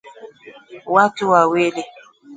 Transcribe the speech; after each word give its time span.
watu 0.85 1.25
wawili 1.29 1.83